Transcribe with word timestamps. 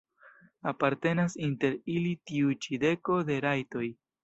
Apartenas 0.71 1.35
inter 1.49 1.77
ili 1.97 2.15
tiu 2.31 2.57
ĉi 2.65 2.83
deko 2.87 3.21
de 3.31 3.39
rajtoj. 3.49 3.87